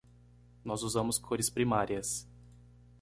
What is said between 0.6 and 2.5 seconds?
Nós usamos cores primárias.